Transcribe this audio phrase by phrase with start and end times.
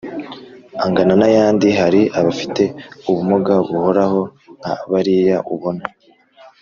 [0.83, 2.63] angana n ay abandi Hari abafite
[3.09, 4.21] ubumuga buhoraho
[4.59, 5.83] nka bariya ubona